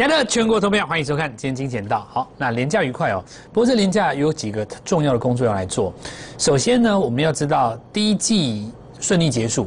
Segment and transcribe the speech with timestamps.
[0.00, 2.08] 亲爱的全国投票，欢迎收看今天金钱道。
[2.10, 3.22] 好，那廉价愉快哦。
[3.52, 5.92] 不过这廉价有几个重要的工作要来做。
[6.38, 9.66] 首先呢，我们要知道第一季顺利结束，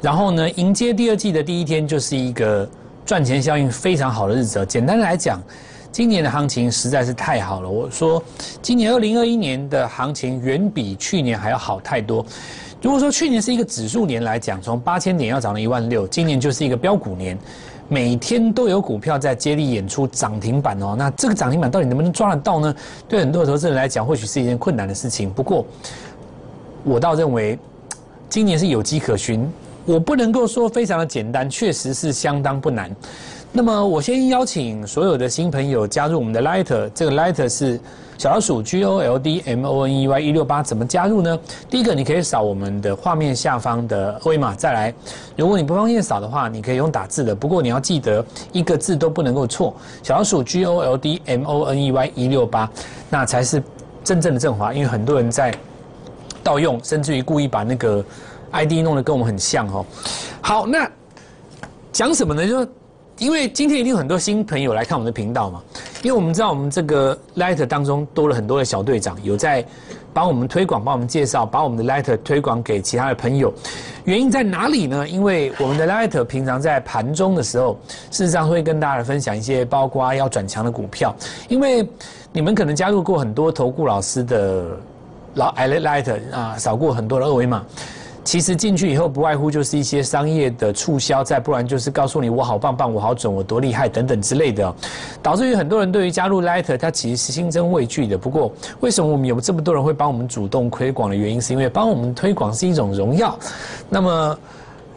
[0.00, 2.70] 然后呢，迎接第二季的第一天就是一个
[3.04, 4.64] 赚钱效应非常好的日子。
[4.66, 5.42] 简单的来讲，
[5.90, 7.68] 今年的行情实在是太好了。
[7.68, 8.22] 我说，
[8.62, 12.24] 今年二零二一年的行情远比去年还要好太多。
[12.80, 17.36] 如果说去年是一个指数年来讲，从八千点要涨到一万六，今年就是一个标股年。
[17.92, 22.74] 每天都有股票在接力演出涨停板哦，那这个涨停板到底能不能抓得到呢？
[23.06, 25.30] 对很多投资人来讲，或许是一件困难的事情。
[25.30, 25.62] 不过，
[26.84, 27.58] 我倒认为
[28.30, 29.46] 今年是有机可循。
[29.84, 32.90] 我不能够说非常的简单，确实是相当不难。
[33.54, 37.78] 那么，我先邀请所有的新朋友加入我们的 Light，这个 Light 是。
[38.18, 41.36] 小老鼠 G O L D M O N E Y 一六八怎么加入呢？
[41.68, 44.54] 第一个，你可以扫我们的画面下方的二维码。
[44.54, 44.94] 再来，
[45.34, 47.34] 如果你不方便扫的话，你可以用打字的。
[47.34, 49.74] 不过你要记得一个字都不能够错。
[50.04, 52.70] 小老鼠 G O L D M O N E Y 一六八，
[53.10, 53.60] 那才是
[54.04, 54.72] 真正的正华。
[54.72, 55.52] 因为很多人在
[56.44, 58.04] 盗用，甚至于故意把那个
[58.52, 59.84] I D 弄得跟我们很像哦。
[60.40, 60.88] 好，那
[61.90, 62.46] 讲什么呢？
[62.46, 62.64] 就
[63.22, 65.62] 因为今天一定有很多新朋友来看我们的频道嘛，
[66.02, 69.64] 因为我们知道我们这个 Light 当中多了很多的小队长，有在
[70.12, 73.54] 帮我们推广、帮我们介绍、把我们的 Light 推广给其他的朋友。
[74.02, 75.08] 原因在哪里呢？
[75.08, 77.78] 因为我们的 Light 平常在盘中的时候，
[78.10, 81.14] 事实上会跟大家分享一些包括要转强的股票。
[81.48, 81.88] 因为
[82.32, 84.64] 你们可能加入过很多投顾老师的
[85.34, 87.64] 老 Light 啊，扫过很多的二维码。
[88.24, 94.72] 其实进去以后，不外乎就是一些商业的促销，再不然就是告诉你我好棒棒，我好准，我多厉害等等之类的，
[95.20, 98.16] 导致于很多人对于加入 Light，他其实是心生畏惧的。
[98.16, 103.36] 不过，为什么我们有这么多人会帮我们主动推广的原因，是因为帮我们推广是一种荣耀。
[103.88, 104.38] 那么，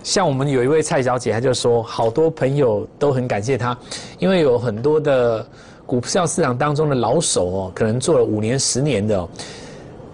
[0.03, 3.75] 像我们有一位蔡小姐，她就说，好多朋友都很感谢她，
[4.19, 5.45] 因为有很多的
[5.87, 9.27] 股票市场当中的老手哦，可能做了五年、十年的。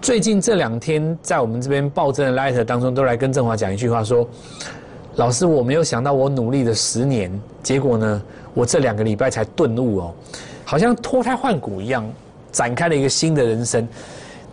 [0.02, 4.28] 最近这两天，在我们这边暴增的 Light 当中，都来跟振华讲一句话，说
[5.14, 7.30] ：“老师，我没有想到我努力了十年，
[7.62, 10.14] 结果呢，我这两个礼拜才顿悟哦，
[10.64, 12.04] 好像脱胎换骨一样，
[12.50, 13.86] 展开了一个新的人生。”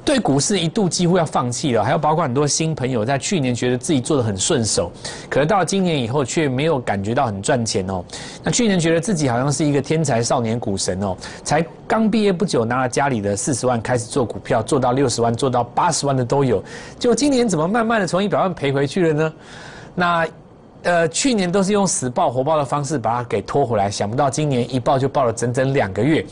[0.09, 4.91] 对股市一度几乎要放弃了，还有包括很多新朋友在去年觉得自己做的很顺手，
[5.29, 8.03] 可是到了今年以后却没有感觉到很赚钱哦。
[8.43, 16.63] 那去年觉得自己好像是一个天才少年股神哦，才刚毕业不久拿了家里的四十万开始做股票，做到六十万，做到八十万的都有。
[16.97, 19.33] 就今年怎么慢慢的从一百万赔回去了呢？
[19.93, 20.27] 那
[20.81, 26.25] 呃去年都是用死抱活抱的方式把它给拖回来，想不到今年一抱就抱了整整两个月。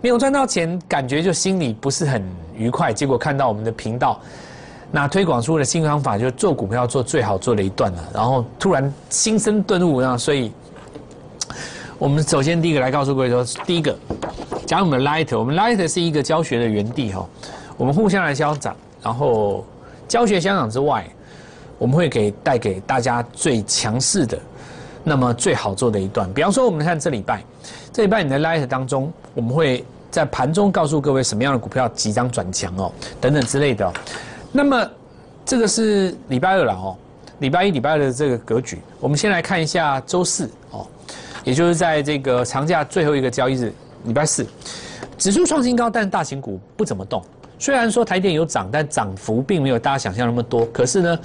[0.00, 2.22] 没有赚到钱，感觉就心里不是很
[2.56, 2.92] 愉快。
[2.92, 4.20] 结果看到我们的频道，
[4.92, 8.08] 那推广出的新方法，就做股票做最好做了一段了。
[8.14, 10.52] 然后突然心生顿悟，那所以，
[11.98, 13.96] 我们首先第一个来告诉各位说，第一个，
[14.66, 17.28] 讲我们的 Light，我们 Light 是一个教学的园地哈，
[17.76, 19.64] 我们互相来相长，然后
[20.06, 21.04] 教学相长之外，
[21.76, 24.38] 我们会给带给大家最强势的。
[25.04, 27.42] 那么最好做的一段，比方说我们看这礼拜，
[27.92, 33.90] 这礼拜你的 light 当中，我们会在盘中告诉各位什么样的股票即将转强哦，等等之类的。
[34.52, 34.86] 那么
[35.44, 36.96] 这个是礼拜二了哦，
[37.38, 40.86] 礼拜一、礼拜二的这个格局，我们先来看一下周四哦，
[41.44, 43.72] 也就是在这个长假最后一个交易日，
[44.04, 44.46] 礼拜四，
[45.16, 47.22] 指数创新高，但大型股不怎么动。
[47.58, 50.66] 虽然说台电有涨，但涨幅并没有大家想象那么多。
[50.66, 51.18] 可是呢？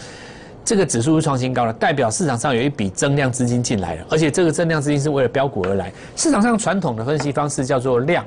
[0.66, 5.92] 这个指数是创新高了，代表市场上有一笔增量资金进来了，而且这个增量资金是为了标股而来。
[6.16, 8.26] 市场上传统的分析方式叫做量，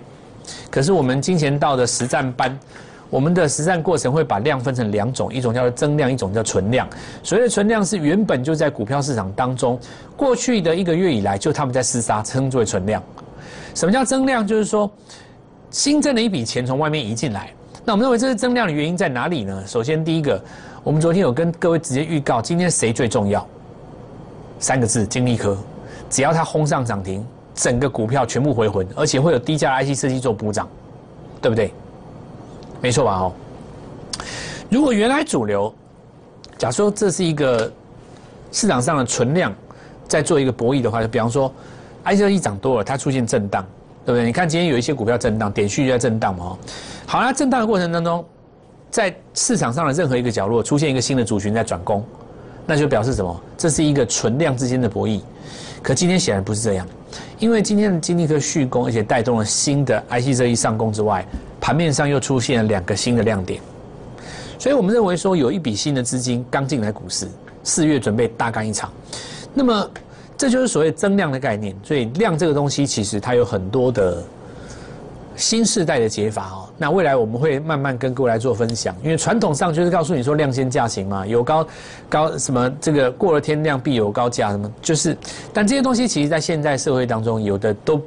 [0.70, 2.58] 可是我们金钱道的实战班，
[3.08, 6.86] 我们的实战过程会把量分成两种，一种叫做增量，一种叫存量。
[7.22, 9.80] 所谓的存量是原本就在股票市场当中，
[10.14, 13.02] 过去的一个月以来就他们在厮杀，称作为存量。
[13.74, 14.46] 什么叫增量？
[14.46, 14.90] 就是说
[15.70, 17.50] 新增的一笔钱从外面移进来。
[17.82, 19.64] 那我们认为这是增量的原因在哪里呢？
[19.66, 20.38] 首先第一个。
[20.86, 23.44] 我们昨天有跟各位直接预告，今天谁最重要？
[24.60, 25.58] 三个字：金利科。
[26.08, 30.68] 只要它轰上涨停，整个股票全部回魂，而且会有低价 IC 设计做补涨，
[31.42, 31.74] 对不对？
[32.80, 33.16] 没错吧？
[33.18, 33.32] 哦。
[34.70, 35.74] 如果原来主流，
[36.56, 37.68] 假说这是一个
[38.52, 39.52] 市场上的存量，
[40.06, 41.52] 在做一个博弈的话，就比方说
[42.04, 43.66] IC 设计涨多了，它出现震荡，
[44.04, 44.24] 对不对？
[44.24, 46.56] 你看今天有一些股票震荡，点序就在震荡嘛。
[47.06, 48.24] 好，那震荡的过程当中。
[48.90, 52.04] 在市场上的任何一个角落出现一个新的族群在转攻，
[52.64, 53.40] 那就表示什么？
[53.56, 55.20] 这是一个存量之间的博弈。
[55.82, 56.86] 可今天显然不是这样，
[57.38, 61.24] 因为今天的金立科续攻，而且带动了新的 IC 这一上攻之外，
[61.60, 63.60] 盘面上又出现了两个新的亮点。
[64.58, 67.28] 所以我们认为说，有一笔新的资金刚进来股市，
[67.62, 68.90] 四月准备大干一场。
[69.54, 69.90] 那么
[70.36, 71.76] 这就是所谓增量的概念。
[71.84, 74.24] 所以量这个东西，其实它有很多的
[75.36, 76.65] 新时代的解法哦。
[76.78, 81.66] 那未来我们会慢慢跟各位来做分享，因为传统上就是告诉你说量先价行嘛，有高
[82.08, 85.16] 高什么这个过了天量必有高价什么，就是，
[85.54, 87.98] 但这些东西其实在现在社会当中有的都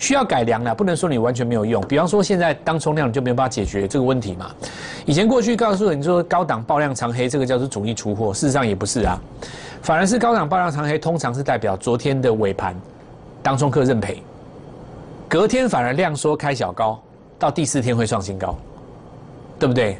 [0.00, 1.80] 需要改良了，不能说你完全没有用。
[1.86, 4.50] 比方说现在当冲量就没有办法解决这个问题嘛。
[5.06, 9.20] 以前过去告诉你说高档爆量长黑，这个叫做主力出货，事实上也不是啊，
[9.80, 12.74] 反而是高档爆量长黑通常是代表昨天的尾盘
[13.44, 14.20] 当冲客认赔，
[15.28, 17.00] 隔天反而量缩开小高。
[17.42, 18.56] 到第四天会创新高，
[19.58, 19.98] 对不对？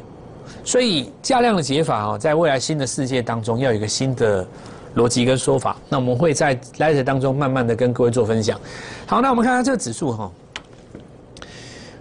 [0.63, 4.47] 所以价量的解法哦，在未来新的世界当中，要有一个新的
[4.95, 5.75] 逻辑跟说法。
[5.89, 8.57] 那我们会在 l i t 当中慢慢的跟各位做分享。
[9.05, 10.31] 好，那我们看看这个指数哈。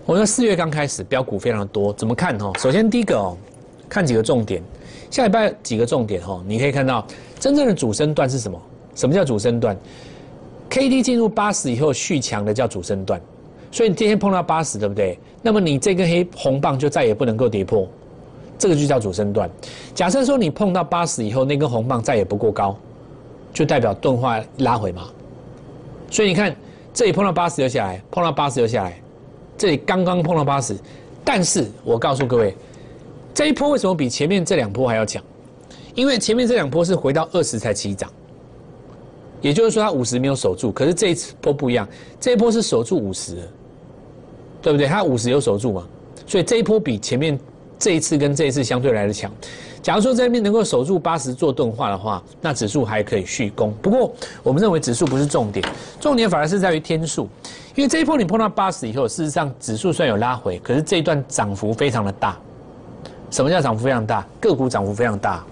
[0.07, 2.53] 我说四月刚开始，标股非常的多，怎么看哈？
[2.61, 3.37] 首先第一个哦，
[3.89, 4.63] 看几个重点。
[5.11, 7.05] 下礼拜几个重点哈，你可以看到
[7.41, 8.63] 真正的主升段是什么？
[8.95, 9.77] 什么叫主升段
[10.71, 13.21] ？K D 进入八十以后续强的叫主升段。
[13.73, 15.19] 所以你今天碰到八十，对不对？
[15.41, 17.89] 那么你这根黑红棒就再也不能够跌破，
[18.59, 19.51] 这个就叫主升段。
[19.95, 22.77] 假设说你碰到八十以后，那根红棒再也不过高，
[23.53, 25.09] 就代表钝化拉回嘛。
[26.11, 26.55] 所以你看，
[26.93, 29.01] 这里碰到八十又下来，碰到八十又下来，
[29.57, 30.77] 这里刚刚碰到八十，
[31.25, 32.55] 但是我告诉各位，
[33.33, 35.25] 这一波为什么比前面这两波还要强？
[35.95, 38.11] 因为前面这两波是回到二十才起涨。
[39.41, 41.89] 也就是说，它五十没有守住，可是这一次波不一样，
[42.21, 43.39] 这一波是守住五十。
[44.63, 44.87] 对不对？
[44.87, 45.83] 它五十有守住嘛，
[46.27, 47.39] 所以这一波比前面
[47.79, 49.31] 这一次跟这一次相对来的强。
[49.83, 53.75] 假如说这边能够守住八十做钝化的话，那指数还可以续攻。
[53.83, 54.15] 不过
[54.45, 55.67] 我们认为指数不是重点，
[56.01, 57.29] 重点反而是在于天数。
[57.75, 62.39] 因为这一波你碰到八十以后，事实上指数虽然有拉回，可是这一段涨幅非常的大。
[63.31, 64.25] 什么叫涨幅非常大？
[64.39, 65.43] 个股涨幅非常大。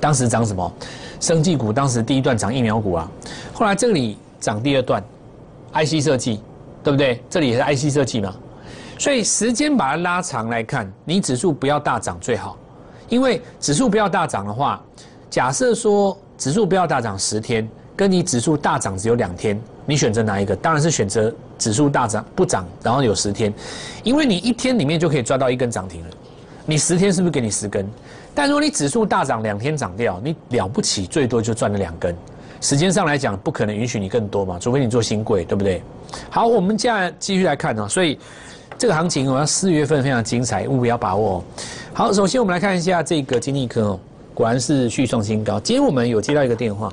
[0.00, 0.72] 当时涨什么？
[1.20, 3.10] 生技股当时第一段涨疫苗股啊，
[3.52, 5.04] 后来这里涨第二段
[5.74, 6.40] ，IC 设计。
[6.88, 7.22] 对不对？
[7.28, 8.34] 这里也是 IC 设计嘛，
[8.98, 12.56] 所以时间把它拉长来看，你指数不要大涨最好，
[13.10, 14.82] 因为指数不要大涨的话，
[15.28, 20.56] 假设说指数不要大涨十天，跟你指数大涨只有两天，你选择哪一个？
[20.56, 23.52] 当然是选择指数大涨不涨，然后有十天，
[24.02, 26.10] 因为你一天里面就可以抓到一根涨停了，
[26.64, 27.86] 你十天是不是给你十根？
[28.34, 32.16] 但如果你指数大涨两天涨掉，你了不起最多就赚了两根。
[32.60, 35.82] 时间上来讲，不可能允许你更多嘛，除非你做新贵，对不对？
[36.30, 37.86] 好，我们接下来继续来看哦。
[37.88, 38.18] 所以
[38.76, 41.42] 这个行情，我要四月份非常精彩，务必要把握。
[41.92, 44.00] 好，首先我们来看一下这个金利科哦，
[44.34, 45.60] 果然是续创新高。
[45.60, 46.92] 今天我们有接到一个电话，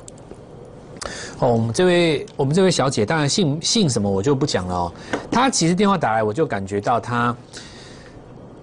[1.40, 4.92] 哦，我们这位我们这位小姐，当然姓姓什么我就不讲了哦。
[5.32, 7.36] 她其实电话打来，我就感觉到她。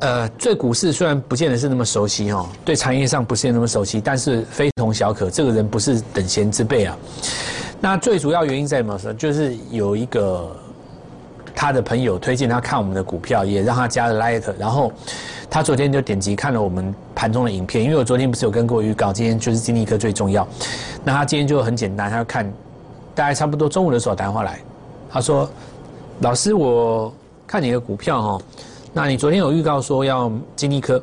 [0.02, 5.30] 呃，对股市虽然不见得是那么熟悉哦，对产业上不是那么熟悉，但是非同小可。
[5.30, 6.98] 这个人不是等闲之辈啊。
[7.80, 8.98] 那最主要原因在什么？
[9.14, 10.56] 就是有一个
[11.54, 14.92] 他的朋友推荐他看我们的股票，也让他加了 Light，然后
[15.48, 17.84] 他昨天就点击看了我们盘中的影片。
[17.84, 20.44] 因为我昨天不是有跟过预告，今天就是金立科最重要。
[21.04, 22.52] 那他今天就很简单，他要看，
[23.14, 24.58] 大概差不多中午的时候打电话来，
[25.08, 25.48] 他说
[26.18, 27.14] ：“老师，我
[27.46, 28.42] 看你的股票哦。”
[28.92, 31.02] 那你昨天有预告说要金利科，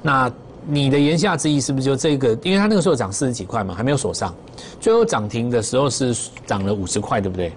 [0.00, 0.30] 那
[0.66, 2.38] 你的言下之意是不是就这个？
[2.42, 4.34] 因为它那个时候涨四十几块嘛，还没有锁上，
[4.80, 7.52] 最后涨停的时候是涨了五十块，对不对？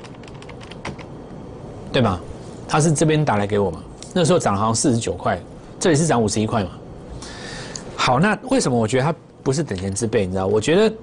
[1.91, 2.20] 对吗？
[2.67, 3.82] 他是这边打来给我嘛？
[4.13, 5.39] 那时候涨好像四十九块，
[5.79, 6.70] 这里是涨五十一块嘛？
[7.96, 10.25] 好，那为什么我觉得他不是等闲之辈？
[10.25, 10.48] 你知道？
[10.48, 10.96] 我觉得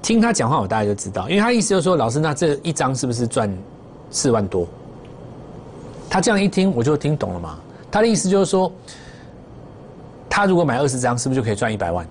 [0.00, 3.50] 听他讲话，我大概就知道，因为他意思就是说，老师，那这一张是不是赚
[4.10, 4.66] 四万多？
[6.08, 7.58] 他这样一听，我就听懂了嘛。
[7.90, 8.70] 他的意思就是说，
[10.28, 12.06] 他如果买二十张，是不是就可以赚一百万？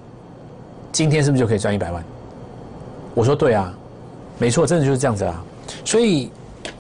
[0.92, 2.04] 今天是不是就可以赚一百万？
[3.16, 3.74] 我说对啊，
[4.38, 5.44] 没错，真的就是这样子啊。
[5.86, 6.32] 所以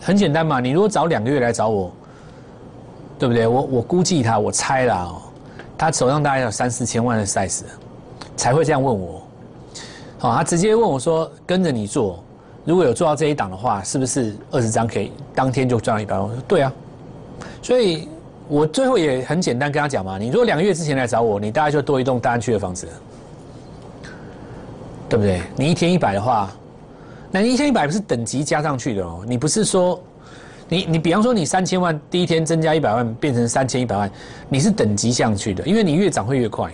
[0.01, 1.91] 很简单嘛，你如果早两个月来找我，
[3.18, 3.48] 对不对？
[3.48, 5.22] 我我估计他，我猜了哦，
[5.77, 7.62] 他手上大概有三四千万的 size，
[8.36, 9.22] 才会这样问我。
[10.18, 12.22] 好，他直接问我说：“跟着你做，
[12.65, 16.74] 如果有做到这一档的话，是不是二十张可以当天就赚一百万？”我说：“对啊。”
[17.63, 18.10] 所以。
[18.50, 22.88] 我最后也很简单跟他讲嘛，你如果两个月之前来找我，你大概就多一栋大安区的房子，
[25.08, 25.39] 对不对？
[25.56, 26.51] 你一天一百的话，
[27.29, 30.01] 那你一天一百不是等级加上去的哦，你不是说，
[30.68, 34.10] 你你比方说你三千万第一天增加一百万变成三千一百万，
[34.50, 36.72] 你是等级上去的，因为你越涨会越快，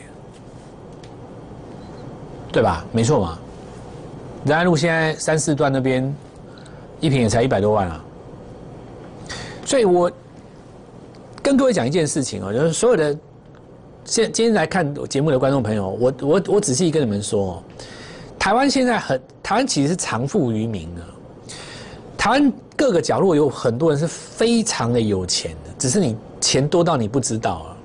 [2.54, 2.86] 对吧？
[2.94, 3.38] 没错嘛，
[4.46, 6.16] 仁爱路现在三四段那边
[7.02, 8.02] 一平也才一百多万啊，
[9.66, 10.10] 所以我。
[11.46, 13.16] 跟各位讲一件事情哦，就是所有的
[14.04, 17.62] 现今天来看节目的观众朋友，我我我仔细跟你们说，
[18.40, 21.04] 台湾现在很，台湾其实是藏富于民的。
[22.18, 27.78] 台湾各个角落有很多人是非常的有钱的，只是你钱多到你不知道啊。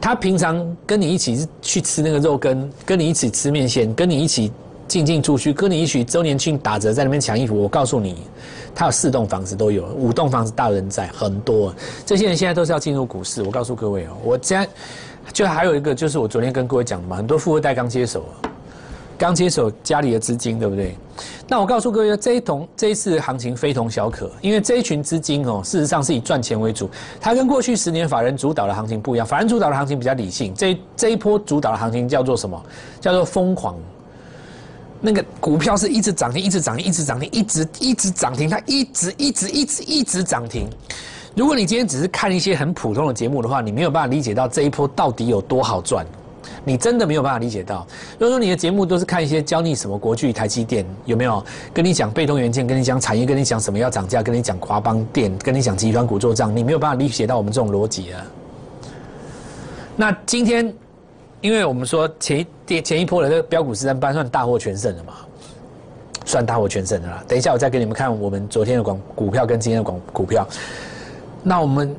[0.00, 4.52] 他平常跟你一起去吃那个肉羹，跟你一起吃面线，跟你一起
[4.88, 7.60] 进进出出，跟你一起周年庆打折在那边抢衣服。
[7.60, 8.16] 我告诉你，
[8.74, 11.74] 他有四栋房子都有，五栋房子大人在很多。
[12.04, 13.42] 这些人现在都是要进入股市。
[13.42, 14.66] 我告诉各位哦，我家
[15.32, 18.24] 就还有一个，就是我昨天跟各位讲的嘛，很多富二代刚接手。
[19.18, 20.94] 刚接手家里的资金，对不对？
[21.48, 26.90] 那我告诉各位，这一同这一次行情非同小可，因为这一群资金哦，事实上是以赚钱为主。
[27.18, 30.52] 它跟过去十年法人主导的行情不一样，法人主导的行情比较理性。
[30.54, 32.62] 这这一波主导的行情叫做什么？
[33.00, 33.74] 叫做疯狂。
[35.00, 40.68] 那个股票是一直涨停，一直涨停，一直涨停，一直一直涨停，它一直一直一直一直涨停。
[41.34, 46.04] 如果你今天只是看一些很普通的节目的话，你没有办法理解到这一波到底有多好赚。
[46.64, 47.86] 你真的没有办法理解到，
[48.18, 58.24] 如果说你的节目都是看一些教你什么国巨、台积电，有没有跟你讲被动元件，跟你讲产业，跟你讲什么要涨价，跟你讲华邦电，跟你讲集团股做账，你没有办法理解到我们这种逻辑啊。
[59.94, 60.72] 那今天，
[61.40, 65.12] 因为我们说前一前一波的这个标股实战班算大获全胜了嘛，
[66.24, 67.22] 算大获全胜的啦。
[67.28, 70.46] 等一下我再给你们看我们昨天的广股票跟今天的广股票。
[71.42, 71.94] 那我们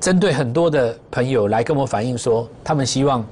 [0.00, 3.24] 针对很多的朋友来跟我反映说，他们希望。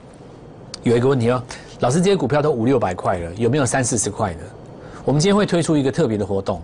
[0.84, 1.40] 有一个问题哦，
[1.78, 4.40] 老师，这些股票都五六百块了，有没有三四十块的？
[5.04, 6.60] 我们今天会推出一个特别的活动，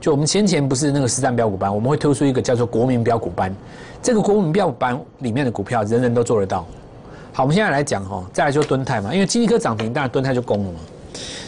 [0.00, 3.54] 就我们先前不是那个实战标股班，我们会推出一个叫做国民标股班。
[4.02, 6.66] 这个国民标股班里面的股票，人人都做得到。
[7.36, 10.78] 好，我们现在来讲哈，再来就蹲泰嘛，因为金立科涨停，当然蹲泰就攻了嘛。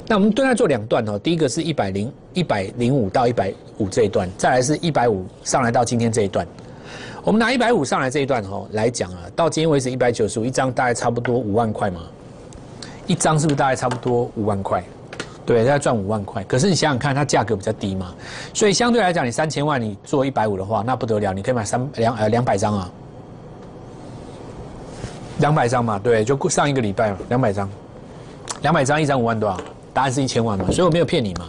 [0.09, 6.45] 那我们蹲泰做两段哦，第一个是一百零一百零五到一百五这一段，再来是一百五上来到今天这一段。
[7.23, 12.01] 我们拿一百五上来这一段哈来讲啊，到今天为止一百九十五一张，大概差不多五万块嘛，
[13.07, 14.83] 一张是不是大概差不多五万块？
[15.45, 16.43] 对，大概赚五万块。
[16.49, 18.13] 可是你想想看，它价格比较低嘛，
[18.53, 22.91] 所以相对来讲，你三千万你做一百五的话，那不得了，你可以买三两呃两百张啊，
[25.39, 27.69] 两百张嘛，对，就上一个礼拜嘛，两百张，
[28.63, 29.59] 两百张一张五万多少？
[29.93, 31.47] 答案是一千万嘛，所以我没有骗你嘛。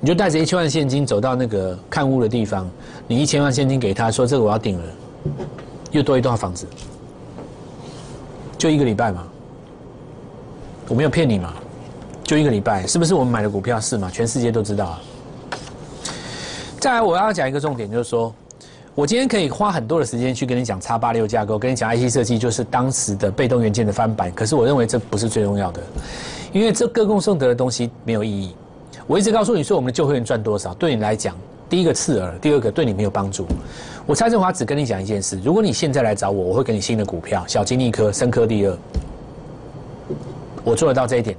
[0.00, 2.68] 你就带着一千万现金走到那个看屋的地方，
[3.06, 4.84] 你一千万现金给他说：“这个我要顶了，
[5.92, 6.66] 又多一套房子，
[8.58, 9.24] 就一个礼拜嘛，
[10.88, 11.54] 我没有骗你嘛，
[12.22, 14.10] 就一个礼拜，是不是我们买的股票是嘛？
[14.10, 15.00] 全世界都知道啊。
[16.78, 18.34] 再来，我要讲一个重点，就是说
[18.94, 24.30] 我今天可以花很多的时间去跟你讲叉八六架构，跟你讲 IC 设计，就是当时的被动元件的翻版。
[24.32, 25.82] 可是我认为这不是最重要的，
[26.52, 28.54] 因为这歌功颂德的东西没有意义。
[29.08, 31.36] 我一直告诉你说，我们的旧会员赚多少，对你来讲，
[31.68, 33.44] 第一个刺耳，第二个对你没有帮助。
[34.06, 38.78] 我蔡振华只跟你讲一件事：如果你现在来找我，我会给你新的股票，小金利科、深科第二，
[40.62, 41.36] 我做得到这一点，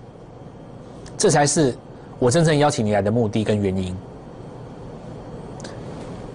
[1.17, 1.73] 这才是
[2.19, 3.95] 我真正邀请你来的目的跟原因。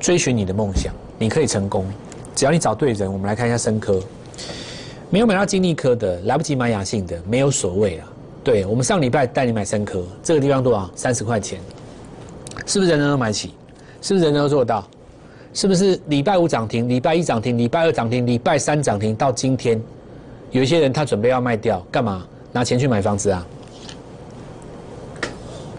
[0.00, 1.84] 追寻你的梦想，你可以成功，
[2.34, 3.12] 只要你找对人。
[3.12, 4.00] 我们来看一下生科，
[5.10, 8.08] 没有买到金利科的，来不及买雅信的，没有所谓啊。
[8.42, 10.90] 对我们上礼拜带你买三颗，这个地方多少？
[10.96, 11.60] 三十块钱，
[12.64, 13.52] 是不是人人都买起？
[14.00, 14.82] 是不是人人都做到？
[15.52, 19.78] 是不是礼拜五涨停，礼拜一涨停，礼拜二涨停，礼拜三涨停，到今天，
[20.52, 22.26] 有一些人他准备要卖掉，干嘛？
[22.50, 23.46] 拿钱去买房子啊？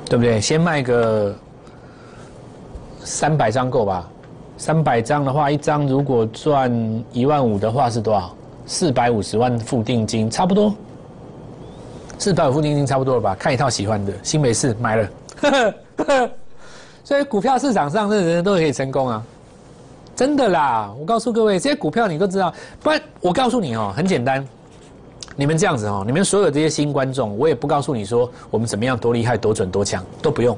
[0.05, 0.39] 对不对？
[0.39, 1.36] 先卖个
[3.03, 4.07] 三百张够吧？
[4.62, 6.72] 三百张的话，一张如果赚
[7.12, 8.32] 一万五的话是多少？
[8.68, 10.72] 四百五十万付定金，差不多。
[12.20, 13.34] 四百五付定金差不多了吧？
[13.34, 15.10] 看一套喜欢的，新美式买了，
[17.03, 19.24] 所以股票市场上，这人人都可以成功啊！
[20.15, 22.53] 真的啦，我告诉各位，这些股票你都知道。
[22.84, 24.48] 不然我告诉你哦，很简单，
[25.36, 30.56] 你们这样子哦，你们所有这些新观众，我也不告诉你说我们怎么样多厉害、多准、多强，都不用。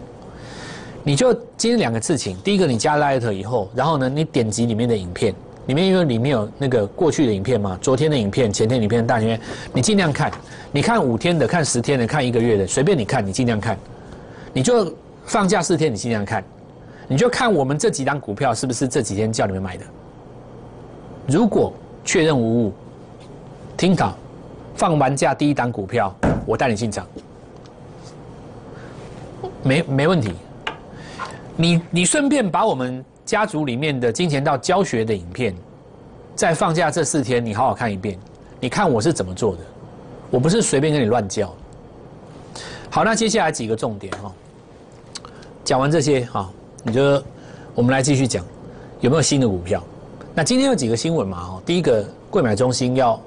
[1.06, 5.34] 你就今天两个事情，第一个你加 Light 以后，然后呢，你点击里面的影片。
[5.66, 9.40] 里面因为里面有那个过去的影片嘛，昨天的影片、前天影片、大影片，
[9.74, 10.30] 你尽量看。
[10.74, 13.78] 你看五天的，看十天的，看一个月的，随便你看，你尽量看。
[14.52, 14.94] 你就
[15.26, 16.44] 放假四天，你尽量看。
[17.08, 19.86] 你就看我们这几档股票是不是这几天叫你们买的。
[21.28, 22.74] 如果确认无误，
[23.78, 24.18] 听好，
[24.76, 26.14] 放完假第一档股票，
[26.46, 27.08] 我带你进场，
[29.64, 30.34] 没没问题。
[31.56, 33.04] 你你顺便把我们。
[33.26, 35.56] 家族里面的金钱道教学的影片，
[36.36, 38.20] 在放假这四天，你好好看一遍。
[38.60, 39.60] 你看我是怎么做的，
[40.30, 41.56] 我不是随便跟你乱教。
[42.90, 44.30] 好，那接下来几个重点哈，
[45.64, 46.52] 讲完这些哈，
[46.84, 47.24] 你就
[47.74, 48.46] 我们来继续讲，
[49.00, 49.82] 有没有新的股票？
[50.36, 51.38] 那今天有几个新闻嘛？
[51.46, 53.18] 哈，第一个，贵买中心要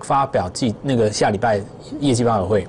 [0.00, 1.62] 发表季那个下礼拜
[1.98, 2.68] 业绩发表会，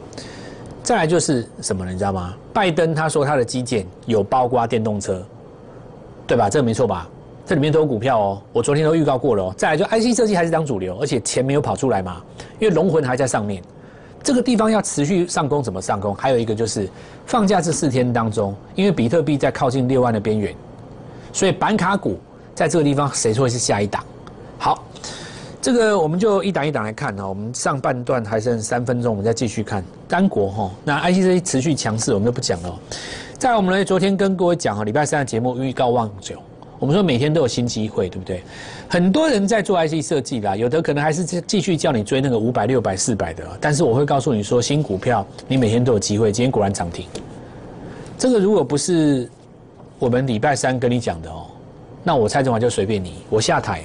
[0.87, 1.91] 再来就是什么呢？
[1.91, 2.33] 你知道吗？
[2.53, 5.21] 拜登他说他的基建有包括电动车，
[6.25, 6.49] 对吧？
[6.49, 7.05] 这个没错吧？
[7.45, 8.41] 这里面都有股票哦。
[8.53, 9.53] 我昨天都预告过了哦。
[9.57, 12.23] 再来就 IC 设计还是当主流，而且钱没有跑出来嘛，
[12.57, 13.61] 因为龙魂还在上面。
[14.23, 16.15] 这个地方要持续上攻，怎么上攻？
[16.15, 16.87] 还有一个就是
[17.25, 20.55] 放假这四天当中，因为比特币在靠近六万的边缘，
[21.33, 22.17] 所以板卡股
[22.55, 24.01] 在这个地方谁会是下一档？
[24.57, 24.81] 好。
[25.67, 30.71] 这个我们就一档一档来看哈，我们上半段还剩三分钟，我们再继续看单国哈。
[30.81, 32.79] 那 ICC 持续强势，我们就不讲了。
[33.37, 36.41] 在我们呢，昨天跟各位讲哈，礼拜三的节目预告望久，
[36.79, 38.41] 我们说每天都有新机会，对不对？
[38.87, 46.31] 很多人在做 IC 设计啦，有的可能还是继续叫你追那个五百、六百、四百的，但是我会告诉你说，新股票你每天都有机会。
[46.31, 47.05] 今天果然涨停，
[48.17, 49.29] 这个如果不是
[49.99, 51.45] 我们礼拜三跟你讲的哦，
[52.05, 53.83] 那我蔡中华就随便你，我下台。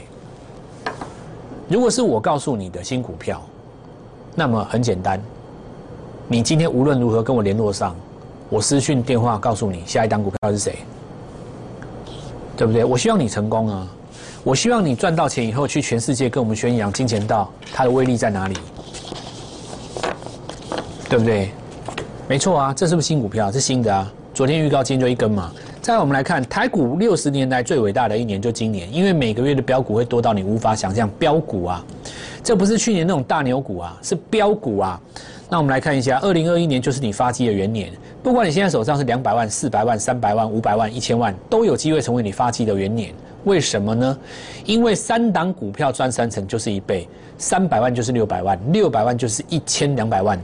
[1.69, 3.40] 如果是我告诉你的新股票，
[4.35, 5.21] 那么很简单，
[6.28, 7.97] 你今天无论如何跟我联络上，
[8.50, 10.78] 我私讯电话告诉你下一档股票是谁，
[12.57, 12.85] 对不对？
[12.85, 13.88] 我希望你成功啊！
[14.45, 18.57] 我希望你赚到钱以后去全世界跟我们宣扬金钱道它的威力在哪里，
[21.09, 21.52] 对不对？
[22.28, 23.52] 没错啊，这是不是新股票？
[23.52, 24.12] 是新的啊！
[24.35, 25.52] 昨天预告今天就一根嘛。
[25.83, 31.11] 再我们来看台股六十年来最伟大的一年就今年，因为每个月的标股会多到你无法想象。
[31.19, 31.85] 标股啊，
[32.41, 35.01] 这不是去年那种大牛股啊，是标股啊。
[35.51, 37.91] 那我们来看一下，二零二一年就是你发迹的元年。
[38.23, 43.12] 不管你现在手上是两百万、四百万、三百万、五百万、一千万，都有机会成为你发迹的元年。
[43.43, 44.17] 为什么呢？
[44.65, 47.09] 因为三档股票赚三成就是一倍，
[47.39, 50.41] 三百万就是六百万，六百万就是一千两百万。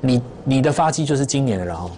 [0.00, 1.88] 你你的发迹就是今年的了哦。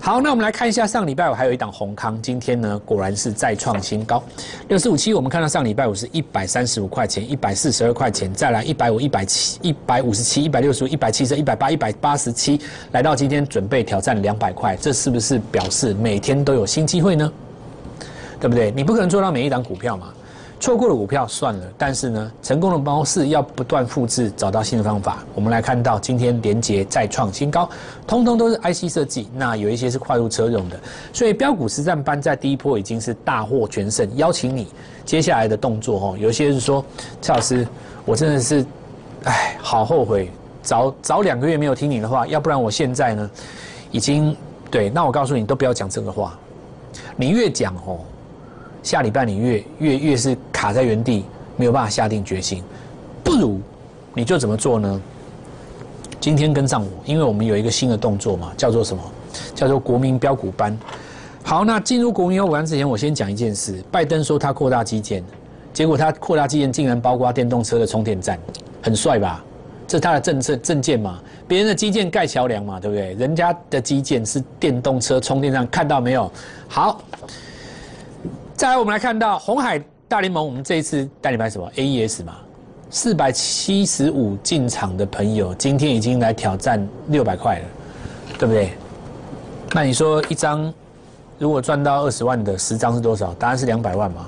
[0.00, 4.22] 好，那我们来看一下上礼拜五还有一档红康，今天呢果然是再创新高，
[4.68, 5.12] 六四五七。
[5.12, 12.60] 我们看到上礼拜五是一百三十五块钱，一百四十二块钱，再来一百五、一百七、一百五十七、一百六十五、一百七十、一百八、一百八十七，
[12.92, 17.30] 来到今天准备挑战两百块，这是不是表示每天都有新机会呢？
[18.40, 18.70] 对不对？
[18.70, 20.14] 你不可能做到每一档股票嘛。
[20.60, 25.18] 错过了股票算了，但是呢，成功的方式要不断复制，找到新的方法。
[25.34, 27.68] 我们来看到今天连接再创新高，
[28.08, 30.78] 通通都是 IC 设计，那有一些是快入车用的，
[31.12, 34.08] 所以标股实战班在第一波已经是大获全胜。
[34.16, 34.66] 邀请你
[35.04, 36.84] 接下来的动作哦，有些是说，
[37.22, 37.66] 蔡老师，
[38.04, 38.66] 我真的是，
[39.24, 40.28] 哎，好后悔，
[40.60, 43.30] 早早两个月没有听你的话，要不然我现在呢，
[43.92, 44.36] 已经
[44.72, 46.36] 对，那我告诉你，都不要讲这个话，
[47.16, 48.00] 你越讲哦。
[48.82, 51.24] 下礼拜你越越越是卡在原地，
[51.56, 52.62] 没有办法下定决心，
[53.22, 53.60] 不如
[54.14, 55.00] 你就怎么做呢？
[56.20, 59.02] 今天跟上我，因为我们有一个新的动作嘛，叫做什么？
[59.54, 60.76] 叫做国民标股班。
[61.44, 63.82] 好，那进入国民标股班之前，我先讲一件事。
[63.90, 65.22] 拜登说他扩大基建，
[65.72, 68.38] 结果他扩大基建竟然包括电动车的充电站，
[68.82, 69.44] 很帅吧？
[69.86, 71.20] 这是他的政策政见嘛？
[71.46, 73.14] 别人的基建盖桥梁嘛，对不对？
[73.14, 76.30] 人家的基建是电动车充电站，看到没有？
[76.68, 77.00] 好。
[78.58, 82.38] 再来，我们来看到红海大联盟，我们这一次带你买什么？AES 嘛，
[82.90, 87.64] 四百七十五进场的朋友，今天已经来挑战六百块了，
[88.36, 88.72] 对不对？
[89.72, 90.74] 那你说一张
[91.38, 93.32] 如果赚到二十万的十张是多少？
[93.34, 94.26] 答案是两百万嘛？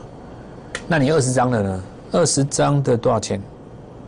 [0.87, 1.83] 那你二十张的呢？
[2.13, 3.43] 二十张的多少钱？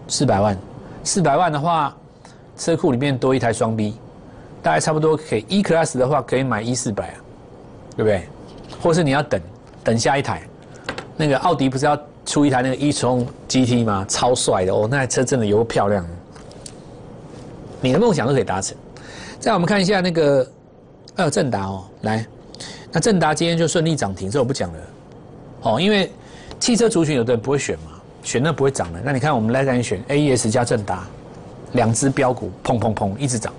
[0.06, 0.56] 四百万。
[1.02, 1.92] 四百万的话，
[2.56, 3.96] 车库里面多一台双 B，
[4.62, 7.14] 大概差不多可以 E Class 的话可以买一四百啊，
[7.96, 8.22] 对不对？
[8.80, 9.40] 或是你要等。
[9.84, 10.42] 等下一台，
[11.16, 14.04] 那个奥迪不是要出一台那个 e-tron GT 吗？
[14.08, 16.06] 超帅的哦，那台车真的有漂亮。
[17.80, 18.76] 你的梦想都可以达成。
[19.40, 20.48] 再我们看一下那个
[21.16, 22.24] 呃正达哦，来，
[22.92, 24.78] 那正达今天就顺利涨停，这我不讲了。
[25.62, 26.10] 哦，因为
[26.60, 29.00] 汽车族群有的人不会选嘛，选那不会涨的。
[29.04, 31.04] 那你看我们来赶选 AES 加正达，
[31.72, 33.52] 两只标股砰砰砰一直涨，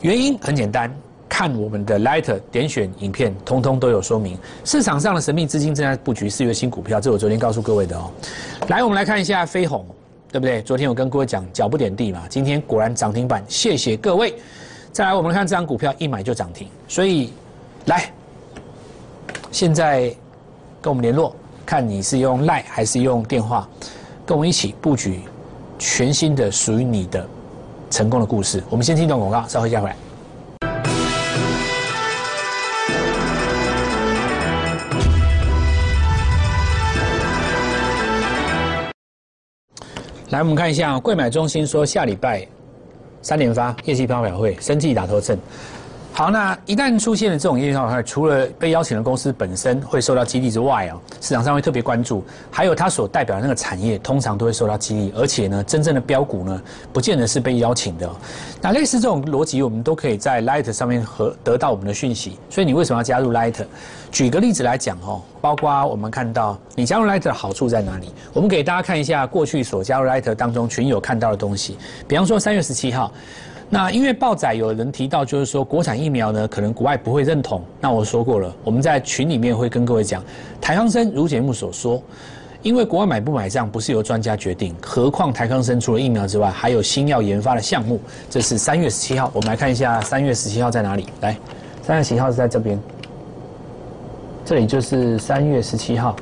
[0.00, 0.92] 原因很简单。
[1.38, 4.36] 看我们的 Light 点选影片，通通都有说明。
[4.64, 8.10] 市场上的神秘资金正在布局四月新股票，这是我昨天告诉各位的哦。
[8.66, 9.86] 来，我们来看一下飞鸿，
[10.32, 10.60] 对不对？
[10.62, 14.34] 昨天我跟各位讲脚不点地嘛，今天果然涨停板，谢谢各位。
[14.90, 17.32] 再来，我们看这张股票一买就涨停，所以
[17.84, 18.12] 来，
[19.52, 20.12] 现在
[20.82, 23.68] 跟我们联络，看你是用 Line 还是用电话，
[24.26, 25.20] 跟我们一起布局
[25.78, 27.24] 全新的属于你的
[27.90, 28.60] 成功的故事。
[28.68, 29.94] 我们先听一段广告，稍后再回来。
[40.30, 42.46] 来，我们看一下贵买中心说下礼拜
[43.22, 45.38] 三连发业绩发表会，生计打头阵。
[46.18, 56.60] 好，那一旦出现了这种业绩状态，除了被邀请的公司本身会受到激励之外啊，市场上会特别关注，还有它所代表的那个产业，通常都会受到激励，而且呢，真正的标股呢，
[56.92, 58.10] 不见得是被邀请的。
[58.60, 62.36] 那类似这种逻辑，我们都可以在 Light 上面和得到我们的讯息。
[62.50, 63.54] 所以你为什么要加入 Light？
[64.10, 68.12] 举个例子来讲哦，包括我们看到你加入 Light 的好处在哪里？
[68.32, 71.78] 我们给大家看一下过去所加入 Light 当中群友看到的东西，
[72.08, 73.12] 比方说三月十七号。
[73.70, 77.62] 那因为报载有人提到，就是说国产疫苗呢，可能国外不会认同。
[77.80, 80.24] 那我说过了，我们在群里面会跟各位讲，
[80.58, 82.02] 台康生如节目所说，
[82.62, 88.00] 因为国外买不买账不是由专家决定，何况台康生除了疫苗之外，还有新药研发的项目。
[88.30, 91.06] 这是三月十七号，我们来看一下三月十七号在哪里？
[91.20, 91.36] 来，
[91.82, 92.80] 三月十七号是在这边，
[94.46, 96.16] 这里就是三月十七号。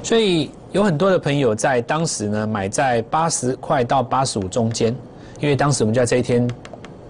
[0.00, 4.94] 所以有很多的朋友在当时呢，买在八十块到八十五中间。
[5.44, 6.48] 因为当时我们就在这一天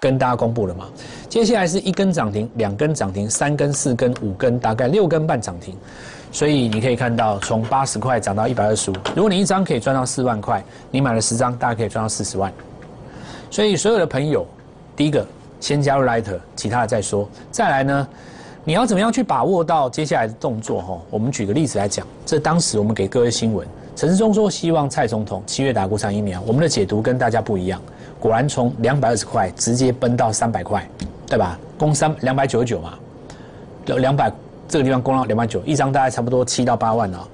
[0.00, 0.88] 跟大家公布了嘛，
[1.28, 5.72] 接下来是一根涨停，两根涨停，三根、四根、五根，大概六根半涨停，
[6.32, 8.94] 所以你可以看到从八十块涨到一百二十五。
[9.14, 12.52] 如果你一张可以赚到四万块，你买了十张，大概可以赚到四十万。
[13.52, 14.44] 所以所有的朋友，
[14.96, 15.24] 第一个
[15.60, 16.24] 先加入 Light，
[16.56, 17.28] 其他的再说。
[17.52, 18.08] 再来呢，
[18.64, 20.82] 你要怎么样去把握到接下来的动作？
[20.82, 23.64] 哈，我们举个例子来讲，这当时我们给各位新闻，
[23.96, 27.80] 陈世忠说希望蔡总统七月打国产疫苗，我们的解读跟大家不一样。
[28.18, 30.84] 果然从两百二十块直接奔到三百块，
[31.28, 31.56] 对吧？
[31.78, 32.94] 攻三两百九十九嘛，
[33.86, 34.32] 两百
[34.66, 37.24] 这个地方攻到两百九，一张大概差不多七到八万啊。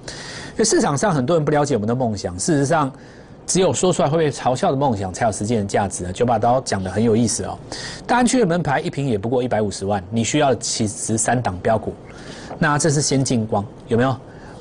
[0.55, 2.93] 就市场上很多人不了解我们的梦想，事实上
[3.47, 6.13] 只有说出来会被嘲笑的梦想才有实践的价值。
[6.13, 7.59] 九把刀讲的很有意思哦。
[8.07, 11.95] 大安区的门牌一瓶也不过一百五十万，你需要其实三档标股，
[12.59, 14.15] 那这是先进光有没有？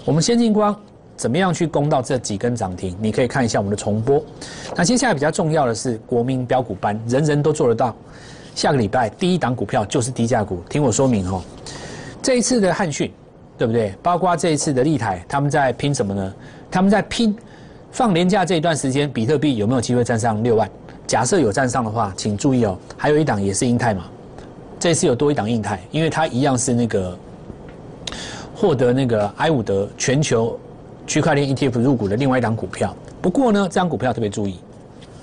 [0.05, 0.73] 我们先进光。
[1.19, 2.95] 怎么样去攻到这几根涨停？
[2.97, 4.23] 你可以看一下我们的重播。
[4.73, 7.93] 那接下来比较重要的是国民标股班，人人都做得到。
[8.55, 11.41] 下个礼拜第一档股票就是低价股，听我说明哦。
[12.21, 13.11] 这一次的汉讯，
[13.57, 13.93] 对不对？
[14.01, 16.33] 包括这一次的立台，他们在拼什么呢？
[16.71, 17.35] 他们在拼
[17.91, 20.69] 放年假这一段时间，比特币有没有机会站上六万？
[21.05, 22.77] 假设有站上的话，请注意哦。
[22.95, 24.05] 还有一档也是英泰嘛，
[24.79, 27.17] 这次有多一档英泰，因为它一样是那个
[28.55, 30.57] 获得那个埃伍德全球。
[31.09, 34.59] 区块链 ETF 入股的另外一档股票，不过呢，这张股票特别注意。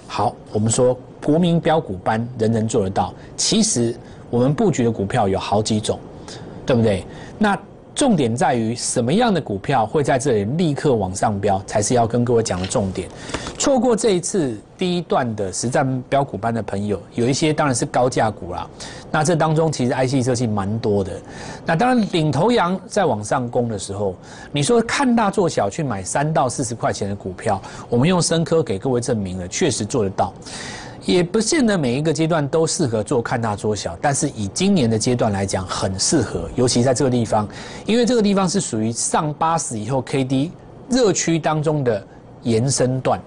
[0.09, 3.95] 好，我们说国民标股班人人做得到，其实
[4.29, 5.97] 我们布局的股票有好几种，
[6.67, 7.05] 对不对？
[7.39, 7.57] 那。
[7.97, 13.09] 重点在于什么样的股票会在这里立刻往上飙，才是要跟各位讲的重点。
[13.57, 18.69] 错过这一次第一段的实战标股班的朋友，有一些当然是高价股啦。
[19.11, 21.11] 那这当中其实 IC 设计蛮多的。
[21.65, 24.15] 那当然领头羊在往上攻的时候，
[24.53, 30.35] 你说看大做小去买三到四十块钱的股票，我们用深科给各位证明了，确实做得到。
[31.07, 37.49] 也不见得每一个阶段都适合做看大做小，但是以今年的阶段来讲，很适合，尤其在这个地方，
[37.87, 40.51] 因为这个地方是属于上八十以后 K D
[40.91, 42.05] 热区当中的
[42.43, 43.21] 延伸段，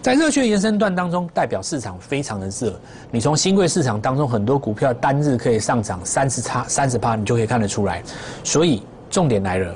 [0.00, 2.80] 在热区延伸段当中，代表市场非常的热。
[3.10, 8.02] 你从新贵市场当中很多股票单日可以上涨三十差三十趴，你就可以看得出来。
[8.42, 9.74] 所以重点来了，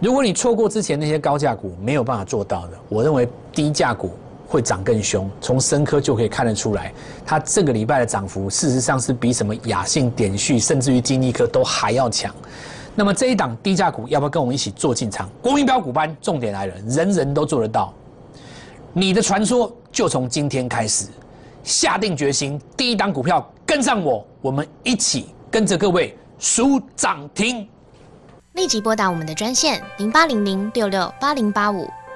[0.00, 4.10] 如果你错过之前那些高价股没有办法做到的，我认为低价股。
[4.50, 6.92] 会涨更凶，从深科就可以看得出来，
[7.24, 12.34] 它这个礼拜的涨幅事实上是比什么雅信、点序，甚至于金立科都还要强。
[12.96, 15.30] 那么这一档低价股要不要跟我们一起做进场？
[15.40, 17.94] 国民标股班，重点来了，人人都做得到。
[18.92, 21.06] 你的传说就从今天开始，
[21.62, 27.68] 下定决心，第一档股票跟上我，我们一起跟着各位数涨停。
[28.54, 31.88] 立即拨打我们的专线零八零零六六八零八五。